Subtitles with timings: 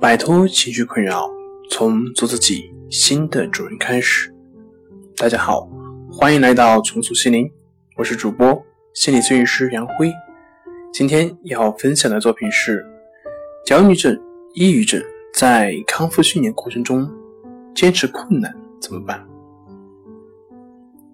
[0.00, 1.30] 摆脱情绪困扰，
[1.70, 4.34] 从做自己新的主人开始。
[5.14, 5.68] 大家好，
[6.10, 7.52] 欢迎来到重塑心灵，
[7.98, 10.10] 我是主播心理咨询师杨辉。
[10.90, 12.82] 今天要分享的作品是：
[13.66, 14.18] 焦虑症、
[14.54, 15.02] 抑郁症
[15.34, 17.06] 在康复训练过程中
[17.74, 19.22] 坚持困难怎么办？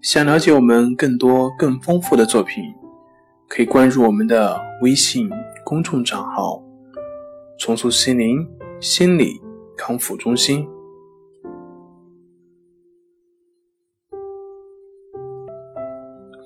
[0.00, 2.62] 想了解我们更多更丰富的作品，
[3.48, 5.28] 可以关注我们的微信
[5.64, 6.62] 公众账号
[7.58, 8.48] “重塑心灵”。
[8.80, 9.40] 心理
[9.76, 10.64] 康复中心。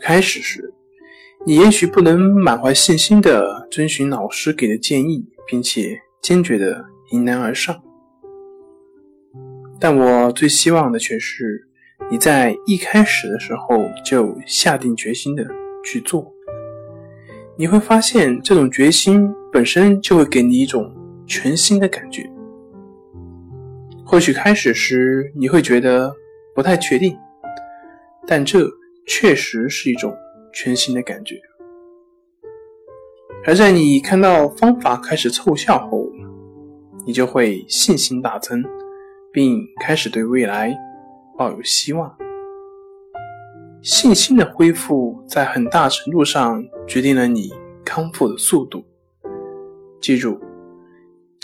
[0.00, 0.72] 开始时，
[1.46, 7.78] 你也许不能满怀信心的遵循老师给的建议，并且坚决的迎难而上。
[9.78, 11.68] 但我最希望的却是
[12.10, 15.46] 你在一开始的时候就下定决心的
[15.84, 16.32] 去做。
[17.58, 20.90] 你会发现，这种决心本身就会给你一种。
[21.32, 22.30] 全新的感觉，
[24.04, 26.14] 或许开始时你会觉得
[26.54, 27.18] 不太确定，
[28.26, 28.68] 但这
[29.06, 30.14] 确实是一种
[30.52, 31.40] 全新的感觉。
[33.46, 36.06] 而在你看到方法开始凑效后，
[37.06, 38.62] 你就会信心大增，
[39.32, 40.78] 并开始对未来
[41.38, 42.14] 抱有希望。
[43.80, 47.50] 信心的恢复在很大程度上决定了你
[47.86, 48.84] 康复的速度。
[49.98, 50.38] 记住。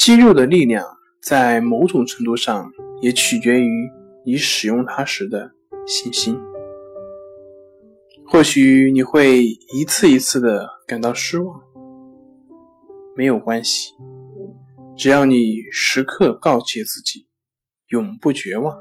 [0.09, 0.83] 肌肉的力量
[1.21, 3.69] 在某种程度上也取决于
[4.25, 5.53] 你使用它时的
[5.87, 6.35] 信心。
[8.27, 11.61] 或许你会一次一次的感到失望，
[13.15, 13.93] 没有关系，
[14.97, 17.27] 只要你时刻告诫自己，
[17.89, 18.75] 永不绝望，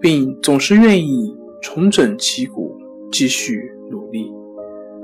[0.00, 2.74] 并总是愿意重整旗鼓，
[3.12, 4.32] 继续努力，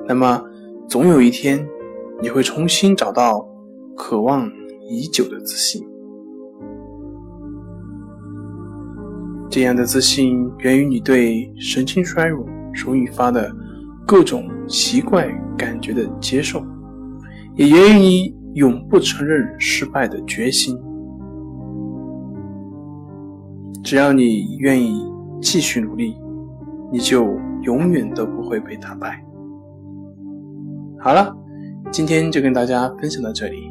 [0.08, 0.42] 那么
[0.88, 1.68] 总有一天
[2.22, 3.46] 你会重新找到
[3.94, 4.50] 渴望。
[4.90, 5.86] 已久的自信，
[9.48, 13.54] 这样的自信源于你对神经衰弱所引发的
[14.04, 16.60] 各种奇怪感觉的接受，
[17.54, 20.76] 也源于你永不承认失败的决心。
[23.84, 25.00] 只要你愿意
[25.40, 26.16] 继续努力，
[26.90, 29.24] 你就永远都不会被打败。
[30.98, 31.32] 好了，
[31.92, 33.70] 今天就跟大家分享到这里。